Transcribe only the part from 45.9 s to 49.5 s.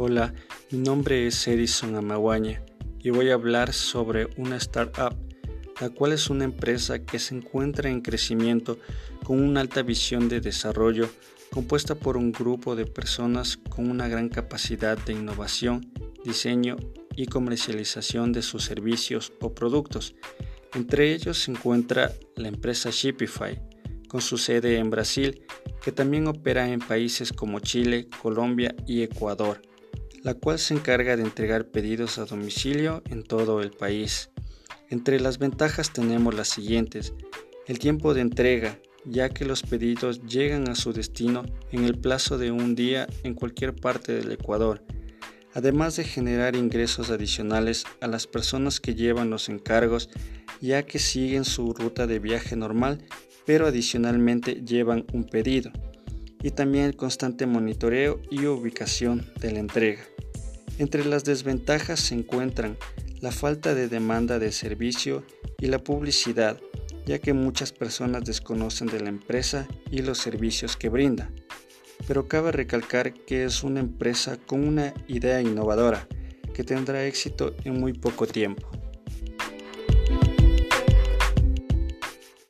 de generar ingresos adicionales a las personas que llevan los